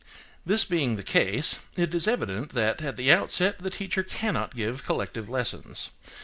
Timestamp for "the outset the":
2.97-3.69